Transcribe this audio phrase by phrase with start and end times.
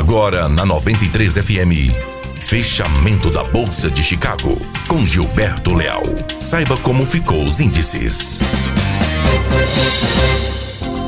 [0.00, 1.92] Agora na 93 FM.
[2.40, 4.56] Fechamento da Bolsa de Chicago
[4.88, 6.04] com Gilberto Leal.
[6.40, 8.40] Saiba como ficou os índices.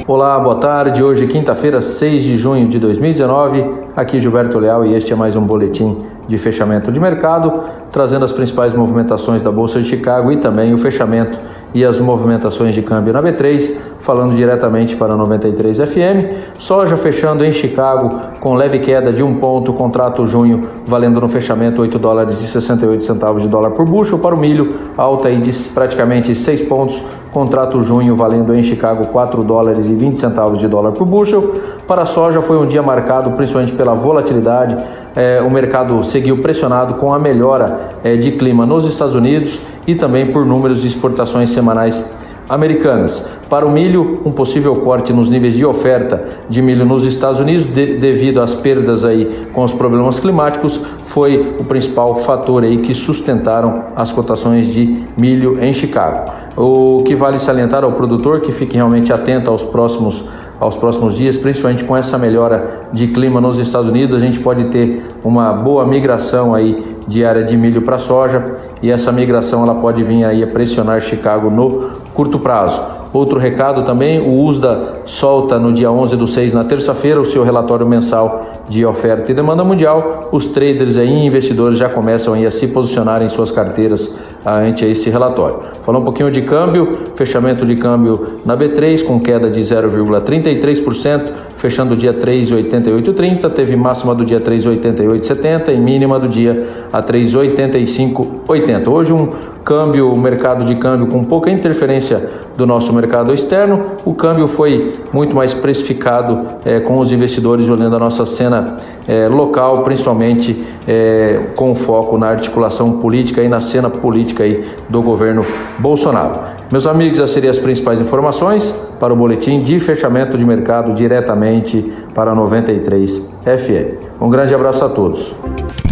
[0.06, 1.02] Olá, boa tarde.
[1.02, 3.64] Hoje, quinta-feira, 6 de junho de 2019.
[3.96, 8.32] Aqui Gilberto Leal e este é mais um boletim de fechamento de mercado, trazendo as
[8.32, 11.40] principais movimentações da Bolsa de Chicago e também o fechamento
[11.74, 16.58] e as movimentações de câmbio na B3, falando diretamente para 93 FM.
[16.58, 21.80] Soja fechando em Chicago com leve queda de um ponto, contrato junho valendo no fechamento
[21.80, 24.18] 8 dólares e 68 centavos de dólar por bushel.
[24.18, 27.02] Para o milho, alta aí de praticamente 6 pontos,
[27.32, 31.54] contrato junho valendo em Chicago 4 dólares e 20 centavos de dólar por bushel.
[31.86, 34.76] Para a soja foi um dia marcado principalmente pela volatilidade,
[35.14, 39.94] é, o mercado seguiu pressionado com a melhora é, de clima nos Estados Unidos e
[39.94, 42.08] também por números de exportações semanais
[42.48, 43.26] americanas.
[43.48, 47.66] Para o milho, um possível corte nos níveis de oferta de milho nos Estados Unidos,
[47.66, 52.94] de, devido às perdas aí com os problemas climáticos, foi o principal fator aí que
[52.94, 56.30] sustentaram as cotações de milho em Chicago.
[56.56, 60.24] O que vale salientar ao produtor que fique realmente atento aos próximos
[60.62, 64.66] aos próximos dias, principalmente com essa melhora de clima nos Estados Unidos, a gente pode
[64.66, 68.44] ter uma boa migração aí de área de milho para soja
[68.80, 72.80] e essa migração ela pode vir aí a pressionar Chicago no curto prazo.
[73.12, 77.42] Outro recado também, o USDA solta no dia 11 do 6, na terça-feira, o seu
[77.42, 80.30] relatório mensal de oferta e demanda mundial.
[80.32, 84.14] Os traders e investidores já começam aí a se posicionar em suas carteiras
[84.44, 85.60] ante esse relatório.
[85.82, 91.94] Falar um pouquinho de câmbio, fechamento de câmbio na B3 com queda de 0,33%, fechando
[91.94, 98.88] o dia 3,8830, teve máxima do dia 3,8870 e mínima do dia a 3,8580.
[98.88, 104.46] Hoje um câmbio, mercado de câmbio com pouca interferência do nosso mercado externo, o câmbio
[104.46, 108.76] foi muito mais precificado é, com os investidores olhando a nossa cena
[109.06, 115.02] é, local, principalmente é, com foco na articulação política e na cena política aí do
[115.02, 115.44] governo
[115.78, 116.40] Bolsonaro.
[116.70, 121.92] Meus amigos, essas seriam as principais informações para o boletim de fechamento de mercado diretamente
[122.14, 124.12] para 93 FM.
[124.20, 125.34] Um grande abraço a todos.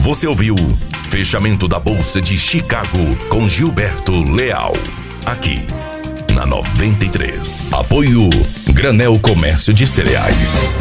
[0.02, 0.54] Você ouviu
[1.10, 4.74] Fechamento da Bolsa de Chicago com Gilberto Leal.
[5.26, 5.66] Aqui
[6.32, 7.72] na 93.
[7.72, 8.30] Apoio
[8.72, 10.72] Granel Comércio de Cereais.